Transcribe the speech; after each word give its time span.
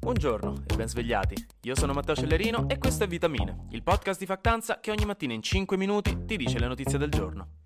Buongiorno 0.00 0.62
e 0.66 0.76
ben 0.76 0.88
svegliati. 0.88 1.34
Io 1.62 1.74
sono 1.74 1.92
Matteo 1.92 2.14
Cellerino 2.14 2.68
e 2.68 2.78
questo 2.78 3.02
è 3.02 3.08
Vitamine, 3.08 3.66
il 3.70 3.82
podcast 3.82 4.20
di 4.20 4.26
Factanza 4.26 4.78
che 4.78 4.92
ogni 4.92 5.04
mattina 5.04 5.32
in 5.34 5.42
5 5.42 5.76
minuti 5.76 6.24
ti 6.24 6.36
dice 6.36 6.60
le 6.60 6.68
notizie 6.68 6.98
del 6.98 7.10
giorno. 7.10 7.56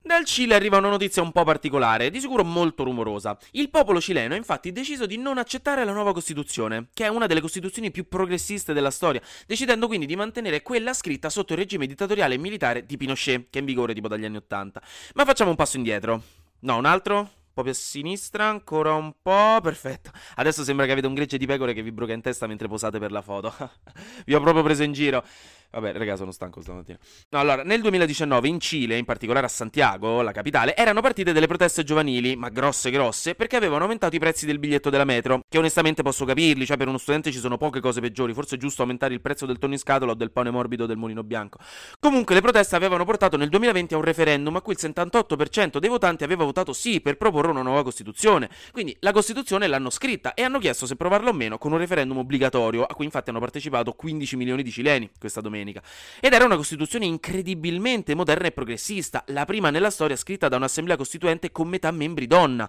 Dal 0.00 0.24
Cile 0.24 0.56
arriva 0.56 0.78
una 0.78 0.88
notizia 0.88 1.22
un 1.22 1.30
po' 1.32 1.44
particolare, 1.44 2.10
di 2.10 2.18
sicuro 2.18 2.42
molto 2.42 2.82
rumorosa. 2.82 3.38
Il 3.52 3.70
popolo 3.70 4.00
cileno 4.00 4.34
ha 4.34 4.36
infatti 4.36 4.72
deciso 4.72 5.06
di 5.06 5.18
non 5.18 5.38
accettare 5.38 5.84
la 5.84 5.92
nuova 5.92 6.12
Costituzione, 6.12 6.88
che 6.92 7.04
è 7.04 7.08
una 7.08 7.26
delle 7.26 7.40
costituzioni 7.40 7.90
più 7.90 8.08
progressiste 8.08 8.72
della 8.72 8.90
storia, 8.90 9.22
decidendo 9.46 9.86
quindi 9.86 10.06
di 10.06 10.16
mantenere 10.16 10.62
quella 10.62 10.94
scritta 10.94 11.30
sotto 11.30 11.52
il 11.52 11.60
regime 11.60 11.86
dittatoriale 11.86 12.34
e 12.34 12.38
militare 12.38 12.84
di 12.84 12.96
Pinochet, 12.96 13.50
che 13.50 13.58
è 13.58 13.60
in 13.60 13.66
vigore 13.66 13.94
tipo 13.94 14.08
dagli 14.08 14.24
anni 14.24 14.36
Ottanta. 14.38 14.82
Ma 15.14 15.24
facciamo 15.24 15.50
un 15.50 15.56
passo 15.56 15.76
indietro. 15.76 16.22
No, 16.60 16.76
un 16.76 16.86
altro? 16.86 17.37
Più 17.62 17.70
a 17.70 17.74
sinistra, 17.74 18.46
ancora 18.46 18.94
un 18.94 19.12
po'. 19.20 19.60
Perfetto. 19.62 20.10
Adesso 20.36 20.64
sembra 20.64 20.86
che 20.86 20.92
avete 20.92 21.06
un 21.06 21.14
gregge 21.14 21.38
di 21.38 21.46
pecore 21.46 21.72
che 21.74 21.82
vi 21.82 21.92
bruca 21.92 22.12
in 22.12 22.20
testa 22.20 22.46
mentre 22.46 22.68
posate 22.68 22.98
per 22.98 23.10
la 23.10 23.22
foto. 23.22 23.52
vi 24.26 24.34
ho 24.34 24.40
proprio 24.40 24.62
preso 24.62 24.82
in 24.82 24.92
giro. 24.92 25.24
Vabbè, 25.70 25.92
raga, 25.92 26.16
sono 26.16 26.30
stanco 26.30 26.62
stamattina. 26.62 26.98
No, 27.28 27.38
allora, 27.40 27.62
nel 27.62 27.82
2019 27.82 28.48
in 28.48 28.58
Cile, 28.58 28.96
in 28.96 29.04
particolare 29.04 29.44
a 29.44 29.50
Santiago, 29.50 30.22
la 30.22 30.32
capitale, 30.32 30.74
erano 30.74 31.02
partite 31.02 31.34
delle 31.34 31.46
proteste 31.46 31.84
giovanili, 31.84 32.36
ma 32.36 32.48
grosse 32.48 32.90
grosse, 32.90 33.34
perché 33.34 33.56
avevano 33.56 33.82
aumentato 33.82 34.16
i 34.16 34.18
prezzi 34.18 34.46
del 34.46 34.58
biglietto 34.58 34.88
della 34.88 35.04
metro, 35.04 35.42
che 35.46 35.58
onestamente 35.58 36.02
posso 36.02 36.24
capirli, 36.24 36.64
cioè 36.64 36.78
per 36.78 36.88
uno 36.88 36.96
studente 36.96 37.30
ci 37.30 37.38
sono 37.38 37.58
poche 37.58 37.80
cose 37.80 38.00
peggiori, 38.00 38.32
forse 38.32 38.56
è 38.56 38.58
giusto 38.58 38.80
aumentare 38.80 39.12
il 39.12 39.20
prezzo 39.20 39.44
del 39.44 39.58
tonno 39.58 39.74
in 39.74 39.78
scatola 39.78 40.12
o 40.12 40.14
del 40.14 40.30
pane 40.30 40.50
morbido 40.50 40.86
del 40.86 40.96
mulino 40.96 41.22
bianco. 41.22 41.58
Comunque 42.00 42.34
le 42.34 42.40
proteste 42.40 42.74
avevano 42.74 43.04
portato 43.04 43.36
nel 43.36 43.50
2020 43.50 43.92
a 43.92 43.98
un 43.98 44.04
referendum 44.04 44.56
a 44.56 44.62
cui 44.62 44.72
il 44.72 44.78
78% 44.80 45.76
dei 45.76 45.90
votanti 45.90 46.24
aveva 46.24 46.44
votato 46.44 46.72
sì 46.72 47.02
per 47.02 47.18
proporre 47.18 47.50
una 47.50 47.62
nuova 47.62 47.82
Costituzione. 47.82 48.48
Quindi 48.72 48.96
la 49.00 49.12
Costituzione 49.12 49.66
l'hanno 49.66 49.90
scritta 49.90 50.32
e 50.32 50.42
hanno 50.42 50.58
chiesto 50.58 50.86
se 50.86 50.96
provarla 50.96 51.28
o 51.28 51.34
meno 51.34 51.58
con 51.58 51.72
un 51.72 51.78
referendum 51.78 52.16
obbligatorio, 52.16 52.84
a 52.84 52.94
cui 52.94 53.04
infatti 53.04 53.28
hanno 53.28 53.40
partecipato 53.40 53.92
15 53.92 54.36
milioni 54.36 54.62
di 54.62 54.70
cileni 54.70 55.10
questa 55.18 55.42
domenica 55.42 55.56
domenica. 55.58 55.82
Ed 56.20 56.32
era 56.32 56.44
una 56.44 56.56
Costituzione 56.56 57.06
incredibilmente 57.06 58.14
moderna 58.14 58.46
e 58.46 58.52
progressista, 58.52 59.24
la 59.28 59.44
prima 59.44 59.70
nella 59.70 59.90
storia 59.90 60.16
scritta 60.16 60.48
da 60.48 60.56
un'assemblea 60.56 60.96
costituente 60.96 61.50
con 61.50 61.68
metà 61.68 61.90
membri 61.90 62.26
donna. 62.26 62.68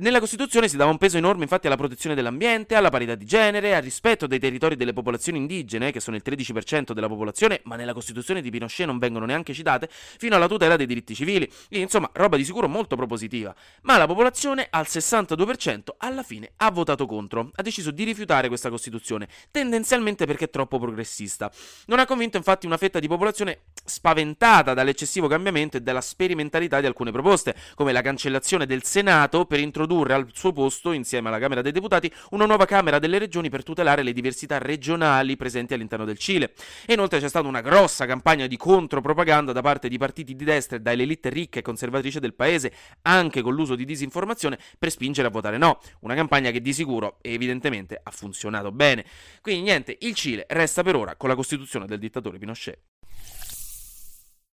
Nella 0.00 0.18
Costituzione 0.20 0.66
si 0.66 0.78
dava 0.78 0.90
un 0.90 0.96
peso 0.96 1.18
enorme 1.18 1.42
infatti 1.42 1.66
alla 1.66 1.76
protezione 1.76 2.14
dell'ambiente, 2.14 2.74
alla 2.74 2.88
parità 2.88 3.14
di 3.14 3.26
genere, 3.26 3.74
al 3.74 3.82
rispetto 3.82 4.26
dei 4.26 4.38
territori 4.38 4.74
delle 4.74 4.94
popolazioni 4.94 5.36
indigene, 5.36 5.92
che 5.92 6.00
sono 6.00 6.16
il 6.16 6.22
13% 6.24 6.92
della 6.92 7.08
popolazione, 7.08 7.60
ma 7.64 7.76
nella 7.76 7.92
Costituzione 7.92 8.40
di 8.40 8.48
Pinochet 8.48 8.86
non 8.86 8.96
vengono 8.98 9.26
neanche 9.26 9.52
citate, 9.52 9.90
fino 9.90 10.36
alla 10.36 10.48
tutela 10.48 10.76
dei 10.76 10.86
diritti 10.86 11.14
civili. 11.14 11.46
Quindi, 11.46 11.84
insomma, 11.84 12.08
roba 12.14 12.38
di 12.38 12.44
sicuro 12.46 12.66
molto 12.66 12.96
propositiva. 12.96 13.54
Ma 13.82 13.98
la 13.98 14.06
popolazione, 14.06 14.68
al 14.70 14.86
62%, 14.88 15.88
alla 15.98 16.22
fine 16.22 16.52
ha 16.56 16.70
votato 16.70 17.04
contro, 17.04 17.50
ha 17.54 17.62
deciso 17.62 17.90
di 17.90 18.04
rifiutare 18.04 18.48
questa 18.48 18.70
Costituzione, 18.70 19.28
tendenzialmente 19.50 20.24
perché 20.24 20.46
è 20.46 20.50
troppo 20.50 20.78
progressista. 20.78 21.52
Non 21.88 21.98
ha 21.98 22.06
convinto 22.06 22.19
infatti 22.22 22.66
una 22.66 22.76
fetta 22.76 22.98
di 22.98 23.08
popolazione 23.08 23.60
spaventata 23.84 24.74
dall'eccessivo 24.74 25.26
cambiamento 25.26 25.76
e 25.76 25.80
dalla 25.80 26.00
sperimentalità 26.00 26.80
di 26.80 26.86
alcune 26.86 27.10
proposte, 27.10 27.54
come 27.74 27.92
la 27.92 28.02
cancellazione 28.02 28.66
del 28.66 28.84
Senato 28.84 29.46
per 29.46 29.60
introdurre 29.60 30.14
al 30.14 30.28
suo 30.32 30.52
posto, 30.52 30.92
insieme 30.92 31.28
alla 31.28 31.38
Camera 31.38 31.62
dei 31.62 31.72
Deputati, 31.72 32.12
una 32.30 32.46
nuova 32.46 32.66
Camera 32.66 32.98
delle 32.98 33.18
Regioni 33.18 33.48
per 33.48 33.62
tutelare 33.62 34.02
le 34.02 34.12
diversità 34.12 34.58
regionali 34.58 35.36
presenti 35.36 35.74
all'interno 35.74 36.04
del 36.04 36.18
Cile. 36.18 36.52
E 36.86 36.92
inoltre 36.92 37.20
c'è 37.20 37.28
stata 37.28 37.48
una 37.48 37.60
grossa 37.60 38.06
campagna 38.06 38.46
di 38.46 38.56
contropropaganda 38.56 39.52
da 39.52 39.60
parte 39.60 39.88
di 39.88 39.98
partiti 39.98 40.34
di 40.34 40.44
destra 40.44 40.76
e 40.76 40.80
dalle 40.80 41.02
elite 41.02 41.28
ricche 41.28 41.60
e 41.60 41.62
conservatrici 41.62 42.20
del 42.20 42.34
paese, 42.34 42.72
anche 43.02 43.42
con 43.42 43.54
l'uso 43.54 43.74
di 43.74 43.84
disinformazione, 43.84 44.58
per 44.78 44.90
spingere 44.90 45.28
a 45.28 45.30
votare 45.30 45.58
no. 45.58 45.80
Una 46.00 46.14
campagna 46.14 46.50
che 46.50 46.60
di 46.60 46.72
sicuro 46.72 47.18
evidentemente 47.22 48.00
ha 48.02 48.10
funzionato 48.10 48.72
bene. 48.72 49.04
Quindi 49.40 49.62
niente, 49.62 49.96
il 50.00 50.14
Cile 50.14 50.46
resta 50.48 50.82
per 50.82 50.96
ora 50.96 51.16
con 51.16 51.28
la 51.28 51.34
Costituzione 51.34 51.86
del 51.86 51.98
dittatore 52.10 52.38
Pinochet. 52.38 52.78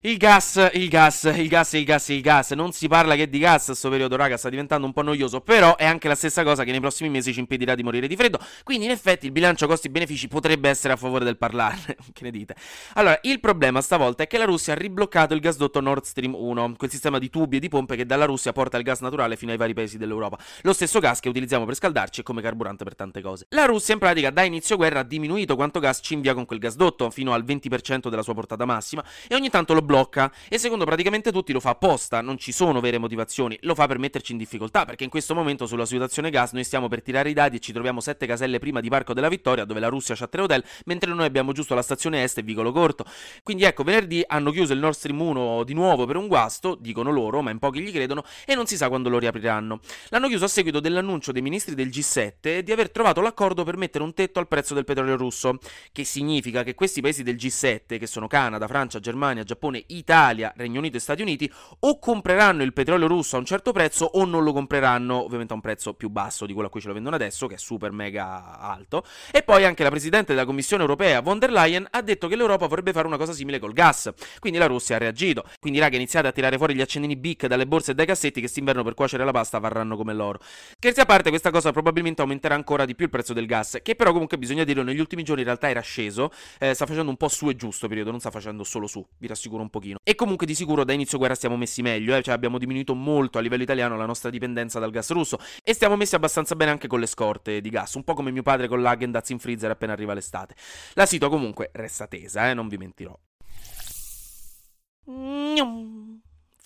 Il 0.03 0.17
gas, 0.17 0.71
il 0.73 0.89
gas, 0.89 1.25
il 1.25 1.47
gas, 1.47 1.75
il 1.75 1.85
gas, 1.85 2.09
il 2.09 2.23
gas. 2.23 2.53
Non 2.53 2.73
si 2.73 2.89
parla 2.89 3.17
che 3.17 3.29
di 3.29 3.39
gas 3.39 3.65
a 3.65 3.67
questo 3.67 3.91
periodo, 3.91 4.17
raga, 4.17 4.39
sta 4.39 4.49
diventando 4.49 4.87
un 4.87 4.95
po' 4.95 5.03
noioso. 5.03 5.43
Però 5.43 5.77
è 5.77 5.85
anche 5.85 6.09
la 6.09 6.15
stessa 6.15 6.43
cosa 6.43 6.65
che 6.65 6.71
nei 6.71 6.81
prossimi 6.81 7.11
mesi 7.11 7.35
ci 7.35 7.41
impedirà 7.41 7.75
di 7.75 7.83
morire 7.83 8.09
di 8.09 8.17
freddo. 8.17 8.39
Quindi, 8.65 8.87
in 8.87 8.93
effetti, 8.93 9.27
il 9.27 9.33
bilancio 9.33 9.67
costi-benefici 9.67 10.27
potrebbe 10.27 10.71
essere 10.71 10.95
a 10.95 10.97
favore 10.97 11.27
del 11.27 11.37
parlarne. 11.37 11.97
che 12.15 12.25
ne 12.25 12.31
dite? 12.31 12.55
Allora, 12.95 13.19
il 13.25 13.41
problema 13.41 13.83
stavolta 13.83 14.23
è 14.23 14.27
che 14.27 14.39
la 14.39 14.47
Russia 14.47 14.73
ha 14.73 14.77
ribloccato 14.77 15.35
il 15.35 15.41
gasdotto 15.41 15.83
Nord 15.83 16.05
Stream 16.05 16.35
1, 16.35 16.77
quel 16.79 16.91
sistema 16.91 17.19
di 17.19 17.29
tubi 17.29 17.57
e 17.57 17.61
di 17.61 17.69
pompe 17.69 17.95
che 17.95 18.07
dalla 18.07 18.25
Russia 18.25 18.53
porta 18.53 18.79
il 18.79 18.85
gas 18.85 19.01
naturale 19.01 19.37
fino 19.37 19.51
ai 19.53 19.59
vari 19.59 19.75
paesi 19.75 19.99
dell'Europa. 19.99 20.39
Lo 20.63 20.73
stesso 20.73 20.99
gas 21.01 21.21
che 21.21 21.29
utilizziamo 21.29 21.67
per 21.67 21.75
scaldarci 21.75 22.21
e 22.21 22.23
come 22.23 22.41
carburante 22.41 22.85
per 22.85 22.95
tante 22.95 23.21
cose. 23.21 23.45
La 23.51 23.67
Russia, 23.67 23.93
in 23.93 24.01
pratica, 24.01 24.31
da 24.31 24.45
inizio 24.45 24.77
guerra 24.77 25.01
ha 25.01 25.05
diminuito 25.05 25.57
quanto 25.57 25.79
gas 25.79 26.01
ci 26.03 26.15
invia 26.15 26.33
con 26.33 26.47
quel 26.47 26.59
gasdotto, 26.59 27.11
fino 27.11 27.35
al 27.35 27.45
20% 27.45 28.09
della 28.09 28.23
sua 28.23 28.33
portata 28.33 28.65
massima, 28.65 29.05
e 29.29 29.35
ogni 29.35 29.51
tanto 29.51 29.75
lo 29.75 29.83
blocca 29.83 29.90
e 30.49 30.59
secondo 30.59 30.85
praticamente 30.85 31.33
tutti 31.33 31.53
lo 31.53 31.59
fa 31.59 31.71
apposta, 31.71 32.21
non 32.21 32.39
ci 32.39 32.53
sono 32.53 32.81
vere 32.81 32.99
motivazioni, 32.99 33.59
lo 33.63 33.75
fa 33.75 33.87
per 33.89 33.99
metterci 33.99 34.33
in 34.33 34.39
difficoltà 34.39 34.85
perché 34.85 35.03
in 35.05 35.11
questo 35.11 35.35
momento 35.35 35.67
sulla 35.67 35.85
situazione 35.85 36.31
gas 36.31 36.53
noi 36.53 36.63
stiamo 36.63 36.87
per 36.87 37.03
tirare 37.03 37.31
i 37.31 37.33
dadi 37.33 37.57
e 37.57 37.61
ci 37.61 37.73
troviamo 37.73 38.01
sette 38.01 38.27
caselle 38.27 38.59
prima 38.61 38.81
di 38.81 38.89
Parco 38.89 39.15
della 39.15 39.29
Vittoria 39.29 39.65
dove 39.65 39.81
la 39.81 39.89
Russia 39.89 40.15
ha 40.19 40.27
tre 40.29 40.43
hotel, 40.43 40.65
mentre 40.85 41.13
noi 41.13 41.27
abbiamo 41.27 41.53
giusto 41.53 41.75
la 41.75 41.83
stazione 41.83 42.23
est 42.23 42.39
e 42.39 42.43
Vicolo 42.43 42.71
Corto. 42.71 43.05
Quindi 43.43 43.65
ecco, 43.65 43.83
venerdì 43.83 44.23
hanno 44.27 44.53
chiuso 44.53 44.73
il 44.73 44.79
Nord 44.79 44.95
Stream 44.95 45.21
1 45.21 45.65
di 45.65 45.75
nuovo 45.75 46.07
per 46.07 46.17
un 46.17 46.29
guasto, 46.29 46.77
dicono 46.79 47.11
loro, 47.11 47.43
ma 47.43 47.51
in 47.51 47.59
pochi 47.59 47.81
gli 47.81 47.93
credono 47.93 48.25
e 48.47 48.55
non 48.55 48.67
si 48.67 48.77
sa 48.77 48.89
quando 48.89 49.09
lo 49.09 49.19
riapriranno. 49.19 49.81
L'hanno 50.11 50.29
chiuso 50.29 50.45
a 50.45 50.49
seguito 50.49 50.79
dell'annuncio 50.79 51.33
dei 51.33 51.43
ministri 51.43 51.75
del 51.75 51.89
G7 51.89 52.61
di 52.61 52.73
aver 52.73 52.91
trovato 52.91 53.21
l'accordo 53.21 53.65
per 53.65 53.77
mettere 53.77 54.05
un 54.05 54.15
tetto 54.15 54.39
al 54.39 54.47
prezzo 54.47 54.75
del 54.75 54.85
petrolio 54.85 55.17
russo, 55.17 55.59
che 55.93 56.05
significa 56.05 56.63
che 56.63 56.75
questi 56.75 57.01
paesi 57.01 57.23
del 57.23 57.37
G7, 57.37 57.99
che 57.99 58.07
sono 58.07 58.27
Canada, 58.27 58.67
Francia, 58.67 59.01
Germania, 59.01 59.43
Giappone, 59.43 59.80
Italia, 59.89 60.53
Regno 60.57 60.79
Unito 60.79 60.97
e 60.97 61.01
Stati 61.01 61.23
Uniti 61.23 61.51
o 61.81 61.99
compreranno 61.99 62.63
il 62.63 62.73
petrolio 62.73 63.07
russo 63.07 63.37
a 63.37 63.39
un 63.39 63.45
certo 63.45 63.73
prezzo 63.73 64.05
o 64.05 64.25
non 64.25 64.45
lo 64.45 64.53
compreranno 64.53 65.23
ovviamente 65.23 65.53
a 65.53 65.57
un 65.57 65.63
prezzo 65.63 65.95
più 65.95 66.09
basso 66.09 66.47
di 66.47 66.53
quello 66.53 66.69
a 66.69 66.71
cui 66.71 66.81
ce 66.81 66.89
lo 66.89 66.95
vendono 66.95 67.17
adesso, 67.17 67.47
che 67.47 67.55
è 67.55 67.59
super 67.59 67.93
mega 67.93 68.59
alto. 68.59 69.05
E 69.31 69.43
poi 69.43 69.65
anche 69.65 69.83
la 69.83 69.91
Presidente 69.91 70.33
della 70.33 70.45
Commissione 70.45 70.83
Europea, 70.83 71.21
von 71.21 71.39
der 71.39 71.51
Leyen, 71.51 71.87
ha 71.91 72.03
detto 72.03 72.29
che 72.29 72.37
l'Europa 72.37 72.67
vorrebbe 72.67 72.93
fare 72.93 73.07
una 73.07 73.17
cosa 73.17 73.33
simile 73.33 73.59
col 73.59 73.73
gas. 73.73 74.13
Quindi 74.39 74.59
la 74.59 74.67
Russia 74.67 74.97
ha 74.97 74.99
reagito. 74.99 75.45
Quindi 75.59 75.79
raga, 75.79 75.97
iniziate 75.97 76.29
a 76.29 76.33
tirare 76.33 76.57
fuori 76.57 76.75
gli 76.75 76.81
accendini 76.81 77.17
BIC 77.17 77.47
dalle 77.47 77.67
borse 77.67 77.93
e 77.93 77.95
dai 77.95 78.07
cassetti 78.07 78.41
che 78.41 78.49
st'inverno 78.49 78.83
per 78.83 78.95
cuocere 78.95 79.25
la 79.25 79.33
pasta 79.33 79.59
varranno 79.59 79.97
come 79.97 80.15
l'oro. 80.15 80.39
Scherzi 80.41 81.01
a 81.01 81.05
parte, 81.07 81.31
questa 81.31 81.51
cosa 81.51 81.73
probabilmente 81.73 82.21
aumenterà 82.23 82.55
ancora 82.55 82.85
di 82.85 82.95
più 82.95 83.05
il 83.07 83.11
prezzo 83.11 83.33
del 83.33 83.47
gas, 83.47 83.79
che 83.83 83.95
però 83.95 84.13
comunque 84.13 84.39
bisogna 84.39 84.65
dire 84.65 84.83
negli 84.83 85.01
ultimi 85.01 85.23
giorni 85.23 85.41
in 85.43 85.47
realtà 85.47 85.69
era 85.69 85.81
sceso, 85.81 86.31
eh, 86.59 86.75
sta 86.75 86.87
facendo 86.87 87.11
un 87.11 87.17
po' 87.17 87.29
su 87.29 87.49
e 87.49 87.57
giù 87.57 87.71
sto 87.71 87.89
periodo, 87.89 88.11
non 88.11 88.21
sta 88.21 88.31
facendo 88.31 88.65
solo 88.65 88.87
su, 88.87 89.05
vi 89.19 89.27
rassicuro 89.27 89.63
un 89.63 89.70
pochino. 89.71 89.99
E 90.03 90.15
comunque 90.15 90.47
di 90.47 90.55
sicuro 90.55 90.85
da 90.85 90.93
inizio 90.93 91.19
guerra 91.19 91.35
stiamo 91.35 91.57
messi 91.57 91.83
meglio, 91.83 92.15
eh? 92.15 92.23
cioè 92.23 92.35
abbiamo 92.35 92.59
diminuito 92.59 92.95
molto 92.95 93.39
a 93.39 93.41
livello 93.41 93.63
italiano 93.63 93.97
la 93.97 94.07
nostra 94.07 94.31
dipendenza 94.31 94.79
dal 94.79 94.91
gas 94.91 95.11
russo 95.11 95.39
e 95.63 95.73
stiamo 95.73 95.97
messi 95.97 96.15
abbastanza 96.15 96.55
bene 96.57 96.73
anche 96.73 96.89
con 96.89 97.01
le 97.01 97.07
scorte 97.07 97.61
di 97.61 97.71
gas, 97.71 97.95
un 97.95 98.05
po' 98.05 98.15
come 98.15 98.31
mio 98.31 98.43
padre 98.43 98.69
con 98.69 98.83
l'Agendaz 98.83 99.31
in 99.31 99.39
freezer 99.39 99.71
appena 99.71 99.93
arriva 99.93 100.13
l'estate. 100.13 100.55
La 100.95 101.07
situa 101.07 101.29
comunque 101.29 101.71
resta 101.73 102.07
tesa, 102.07 102.51
eh? 102.51 102.55
non 102.55 102.69
vi 102.69 102.77
mentirò. 102.77 103.19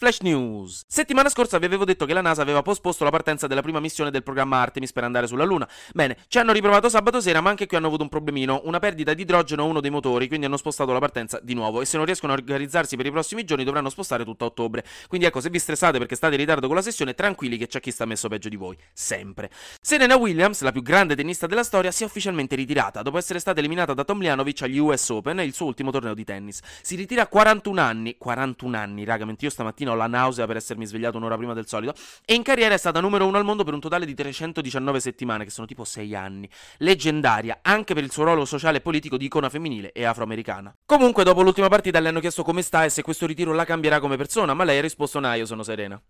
Flash 0.04 0.20
News. 0.20 0.82
Settimana 0.86 1.30
scorsa 1.30 1.56
vi 1.56 1.64
avevo 1.64 1.86
detto 1.86 2.04
che 2.04 2.12
la 2.12 2.20
NASA 2.20 2.42
aveva 2.42 2.60
posposto 2.60 3.04
la 3.04 3.10
partenza 3.10 3.46
della 3.46 3.62
prima 3.62 3.80
missione 3.80 4.10
del 4.10 4.22
programma 4.22 4.60
Artemis 4.60 4.92
per 4.92 5.02
andare 5.02 5.26
sulla 5.26 5.44
Luna. 5.44 5.66
Bene, 5.94 6.18
ci 6.28 6.38
hanno 6.38 6.52
riprovato 6.52 6.90
sabato 6.90 7.22
sera, 7.22 7.40
ma 7.40 7.48
anche 7.48 7.66
qui 7.66 7.78
hanno 7.78 7.86
avuto 7.86 8.02
un 8.02 8.10
problemino, 8.10 8.60
una 8.64 8.80
perdita 8.80 9.14
di 9.14 9.22
idrogeno 9.22 9.62
a 9.62 9.64
uno 9.64 9.80
dei 9.80 9.88
motori, 9.88 10.28
quindi 10.28 10.44
hanno 10.44 10.58
spostato 10.58 10.92
la 10.92 10.98
partenza 10.98 11.40
di 11.42 11.54
nuovo 11.54 11.80
e 11.80 11.86
se 11.86 11.96
non 11.96 12.04
riescono 12.04 12.34
a 12.34 12.36
organizzarsi 12.36 12.96
per 12.96 13.06
i 13.06 13.10
prossimi 13.10 13.44
giorni 13.44 13.64
dovranno 13.64 13.88
spostare 13.88 14.24
tutto 14.24 14.44
a 14.44 14.48
ottobre. 14.48 14.84
Quindi 15.08 15.26
ecco, 15.26 15.40
se 15.40 15.48
vi 15.48 15.58
stressate 15.58 15.96
perché 15.96 16.16
state 16.16 16.34
in 16.34 16.40
ritardo 16.40 16.66
con 16.66 16.76
la 16.76 16.82
sessione, 16.82 17.14
tranquilli 17.14 17.56
che 17.56 17.66
c'è 17.66 17.80
chi 17.80 17.90
sta 17.90 18.04
messo 18.04 18.28
peggio 18.28 18.50
di 18.50 18.56
voi, 18.56 18.76
sempre. 18.92 19.48
Serena 19.80 20.16
Williams, 20.16 20.60
la 20.60 20.72
più 20.72 20.82
grande 20.82 21.16
tennista 21.16 21.46
della 21.46 21.64
storia, 21.64 21.90
si 21.90 22.02
è 22.02 22.06
ufficialmente 22.06 22.56
ritirata 22.56 23.00
dopo 23.00 23.16
essere 23.16 23.38
stata 23.38 23.60
eliminata 23.60 23.94
da 23.94 24.04
Tomljanovic 24.04 24.60
agli 24.60 24.76
US 24.76 25.08
Open, 25.08 25.40
il 25.40 25.54
suo 25.54 25.64
ultimo 25.64 25.90
torneo 25.90 26.12
di 26.12 26.24
tennis. 26.24 26.60
Si 26.82 26.94
ritira 26.94 27.22
a 27.22 27.26
41 27.26 27.80
anni, 27.80 28.16
41 28.18 28.76
anni, 28.76 29.04
raga, 29.04 29.24
mentre 29.24 29.46
io 29.46 29.52
stamattina 29.52 29.92
ho 29.94 29.96
la 29.96 30.06
nausea 30.06 30.46
per 30.46 30.56
essermi 30.56 30.84
svegliato 30.84 31.16
un'ora 31.16 31.36
prima 31.36 31.54
del 31.54 31.66
solito. 31.66 31.94
E 32.24 32.34
in 32.34 32.42
carriera 32.42 32.74
è 32.74 32.78
stata 32.78 33.00
numero 33.00 33.26
uno 33.26 33.38
al 33.38 33.44
mondo 33.44 33.64
per 33.64 33.74
un 33.74 33.80
totale 33.80 34.04
di 34.04 34.14
319 34.14 35.00
settimane, 35.00 35.44
che 35.44 35.50
sono 35.50 35.66
tipo 35.66 35.84
6 35.84 36.14
anni. 36.14 36.48
Leggendaria, 36.78 37.60
anche 37.62 37.94
per 37.94 38.04
il 38.04 38.12
suo 38.12 38.24
ruolo 38.24 38.44
sociale 38.44 38.78
e 38.78 38.80
politico 38.80 39.16
di 39.16 39.24
icona 39.26 39.48
femminile 39.48 39.92
e 39.92 40.04
afroamericana. 40.04 40.74
Comunque, 40.84 41.24
dopo 41.24 41.42
l'ultima 41.42 41.68
partita 41.68 42.00
le 42.00 42.08
hanno 42.08 42.20
chiesto 42.20 42.42
come 42.42 42.62
sta 42.62 42.84
e 42.84 42.90
se 42.90 43.02
questo 43.02 43.26
ritiro 43.26 43.52
la 43.52 43.64
cambierà 43.64 44.00
come 44.00 44.16
persona, 44.16 44.54
ma 44.54 44.64
lei 44.64 44.78
ha 44.78 44.82
risposto: 44.82 45.20
No, 45.20 45.32
io 45.32 45.46
sono 45.46 45.62
serena. 45.62 46.00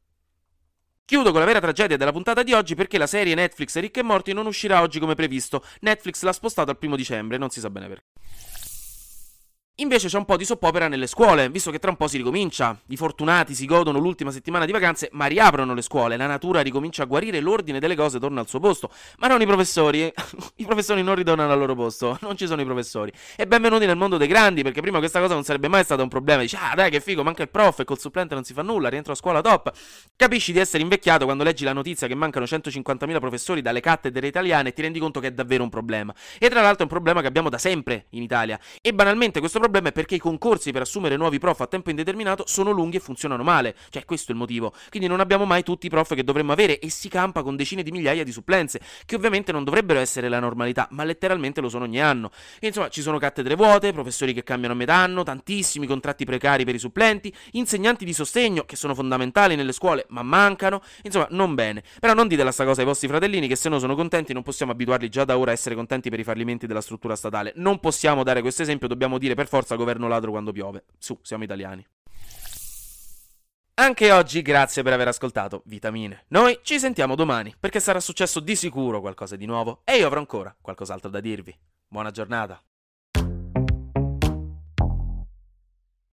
Chiudo 1.07 1.33
con 1.33 1.41
la 1.41 1.47
vera 1.47 1.61
tragedia 1.61 1.99
della 1.99 2.13
puntata 2.13 2.43
di 2.43 2.55
oggi 2.55 2.75
perché 2.75 2.97
la 2.97 3.07
serie 3.07 3.35
Netflix 3.35 3.79
Rick 3.79 3.99
e 3.99 4.03
Morty 4.03 4.33
non 4.33 4.47
uscirà 4.47 4.81
oggi 4.81 4.99
come 4.99 5.15
previsto. 5.15 5.63
Netflix 5.81 6.23
l'ha 6.23 6.33
spostato 6.33 6.71
al 6.71 6.79
primo 6.79 6.97
dicembre, 6.97 7.37
non 7.37 7.51
si 7.51 7.61
sa 7.61 7.69
bene 7.69 7.89
perché. 7.89 8.07
Invece 9.79 10.07
c'è 10.07 10.17
un 10.19 10.25
po' 10.25 10.37
di 10.37 10.45
soppopera 10.45 10.87
nelle 10.87 11.09
scuole, 11.09 11.51
visto 11.51 11.73
che 11.73 11.81
tra 11.81 11.91
un 11.91 11.97
po' 11.97 12.07
si 12.07 12.17
ricomincia. 12.17 12.79
I 12.87 12.97
fortunati 12.97 13.57
si 13.57 13.67
godono 13.67 13.99
l'ultima 13.99 14.31
settimana 14.31 14.67
di 14.67 14.71
vacanze, 14.71 15.09
ma 15.11 15.27
riaprono 15.27 15.75
le 15.75 15.83
scuole. 15.83 16.17
La 16.17 16.29
natura 16.29 16.61
ricomincia 16.61 17.03
a 17.03 17.07
guarire, 17.07 17.41
l'ordine 17.41 17.81
delle 17.81 17.97
cose 17.97 18.21
torna 18.21 18.41
al 18.41 18.47
suo 18.47 18.61
posto. 18.61 18.89
Ma 19.19 19.27
non 19.27 19.43
i 19.43 19.47
professori. 19.47 20.03
I 20.55 20.65
professori 20.65 21.03
non 21.03 21.17
ritornano 21.17 21.51
al 21.53 21.59
loro 21.59 21.75
posto. 21.75 22.17
Non 22.25 22.37
ci 22.37 22.47
sono 22.47 22.63
i 22.63 22.65
professori. 22.65 23.13
E 23.37 23.49
benvenuti 23.49 23.85
nel 23.85 23.97
mondo 23.97 24.17
dei 24.17 24.29
grandi, 24.29 24.63
perché 24.63 24.81
prima 24.81 24.99
questa 24.99 25.19
cosa 25.19 25.35
non 25.35 25.43
sarebbe 25.43 25.67
mai 25.67 25.83
stata 25.83 26.03
un 26.03 26.09
problema. 26.09 26.43
Dici, 26.43 26.57
ah, 26.57 26.75
dai, 26.77 26.91
che 26.91 27.01
figo, 27.01 27.25
manca 27.25 27.43
il 27.43 27.51
prof 27.51 27.81
e 27.81 27.85
col 27.85 27.99
supplente 27.99 28.35
non 28.35 28.45
si 28.45 28.53
fa 28.53 28.63
nulla, 28.63 28.89
rientro 28.89 29.13
a 29.13 29.17
scuola 29.17 29.41
top. 29.41 29.73
Capisci 30.15 30.53
di 30.53 30.61
essere 30.61 30.85
invecchiato 30.85 31.25
quando 31.25 31.43
leggi 31.43 31.65
la 31.65 31.73
notizia 31.73 32.07
che 32.07 32.15
mancano 32.15 32.45
150.000 32.45 33.19
professori 33.19 33.61
dalle 33.61 33.81
cattedre 33.81 34.29
italiane 34.29 34.69
e 34.69 34.73
ti 34.73 34.83
rendi 34.83 35.01
conto 35.01 35.19
che 35.19 35.27
è 35.27 35.33
davvero 35.33 35.65
un 35.65 35.69
problema. 35.69 36.15
E 36.39 36.49
tra 36.49 36.61
l'altro 36.61 36.81
è 36.81 36.83
un 36.83 36.89
problema 36.89 37.21
che 37.21 37.27
abbiamo 37.27 37.49
da 37.49 37.59
sempre 37.59 38.07
in 38.11 38.23
Italia. 38.23 38.59
E 38.81 38.95
banalmente 38.95 39.41
questo 39.41 39.59
problema 39.65 39.89
è 39.89 39.93
perché 39.93 40.17
i 40.17 40.19
concorsi 40.19 40.73
per 40.73 40.83
assumere 40.83 41.17
nuovi 41.17 41.39
prof 41.39 41.59
a 41.63 41.67
tempo 41.67 41.89
indeterminato 41.89 42.45
sono 42.47 42.71
lunghi 42.71 42.99
e 42.99 43.01
funzionano 43.01 43.43
male. 43.43 43.75
Cioè, 43.89 44.05
questo 44.05 44.31
è 44.31 44.35
il 44.35 44.39
motivo. 44.41 44.75
Quindi 44.91 45.09
non 45.09 45.21
abbiamo 45.21 45.47
mai 45.47 45.63
tutti 45.63 45.87
i 45.87 45.89
prof 45.89 46.15
che 46.15 46.23
dovremmo 46.23 46.53
avere 46.53 46.79
e 46.79 46.91
si 46.91 47.09
campa 47.09 47.43
con 47.43 47.57
decine 47.57 47.83
di 47.83 47.91
migliaia 47.91 48.25
di 48.25 48.31
supplenze, 48.31 48.79
che 49.07 49.17
ovviamente 49.17 49.53
non 49.53 49.65
dovrebbero 49.65 50.01
essere 50.01 50.29
la 50.29 50.39
normalità, 50.39 50.87
ma 50.91 51.05
letteralmente 51.05 51.63
lo 51.63 51.71
sono 51.71 51.85
ogni 51.85 51.99
anno. 51.99 52.31
E 52.61 52.67
insomma, 52.67 52.89
ci 52.89 53.01
sono 53.01 53.17
cattedre 53.19 53.55
vuote, 53.55 53.93
professori 53.93 54.35
che 54.35 54.43
cambiano 54.43 54.75
a 54.75 54.77
metà 54.77 54.97
anno, 54.97 55.23
tantissimi 55.23 55.87
contratti 55.87 56.27
precari 56.27 56.67
per 56.67 56.75
i 56.75 56.79
supplenti, 56.79 57.35
insegnanti 57.53 58.05
di 58.05 58.13
sostegno 58.13 58.65
che 58.65 58.77
sono 58.77 58.95
fondamentali 58.95 59.57
nelle 59.57 59.73
scuole, 59.73 60.05
ma 60.11 60.23
mancano. 60.23 60.83
Insomma, 61.05 61.27
non 61.31 61.55
bene. 61.55 61.83
Però 62.01 62.13
non 62.13 62.29
dite 62.29 62.45
la 62.45 62.53
sta 62.53 62.67
cosa 62.67 62.81
ai 62.81 62.87
vostri 62.87 63.09
fratellini 63.09 63.49
che 63.49 63.57
se 63.57 63.71
no 63.71 63.79
sono 63.79 63.95
contenti, 63.95 64.35
non 64.35 64.43
possiamo 64.43 64.73
abituarli 64.73 65.09
già 65.09 65.25
da 65.25 65.39
ora 65.39 65.53
a 65.53 65.55
essere 65.55 65.75
contenti 65.75 66.11
per 66.11 66.21
i 66.21 66.25
fallimenti 66.25 66.67
della 66.67 66.83
struttura 66.83 67.17
statale. 67.17 67.55
Non 67.57 67.81
possiamo 67.81 68.23
dare 68.23 68.43
questo 68.43 68.61
esempio, 68.61 68.89
dobbiamo 68.89 69.17
dire 69.17 69.35
per 69.35 69.47
forza 69.47 69.54
governo 69.55 69.77
governo 69.77 70.09
ladro 70.09 70.31
quando 70.31 70.53
piove. 70.53 70.85
Su, 70.99 71.19
siamo 71.23 71.45
italiani. 71.45 71.87
Anche 73.77 74.13
oggi 74.13 74.41
grazie 74.43 74.83
per 74.83 74.93
aver 74.93 75.09
ascoltato 75.09 75.63
Vitamine. 75.67 76.25
Noi 76.29 76.61
ci 76.63 76.79
sentiamo 76.79 77.15
domani 77.15 77.55
perché 77.59 77.81
sarà 77.81 77.99
successo 78.01 78.41
di 78.41 78.55
sicuro 78.55 79.01
qualcosa 79.01 79.37
di 79.37 79.47
nuovo 79.47 79.81
e 79.85 79.97
io 79.97 80.07
avrò 80.07 80.21
ancora 80.21 80.55
qualcos'altro 80.61 81.11
da 81.11 81.21
dirvi. 81.21 81.57
Buona 81.89 82.11
giornata. 82.11 82.63